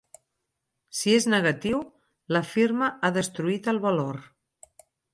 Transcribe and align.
Si 0.99 1.13
és 1.17 1.27
negatiu, 1.33 1.83
la 2.39 2.43
firma 2.55 2.91
ha 3.09 3.15
destruït 3.21 3.73
el 3.75 3.83
valor. 3.89 4.23